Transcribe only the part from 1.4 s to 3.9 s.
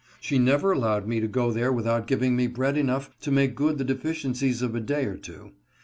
there without giv ing me bread enough to make good the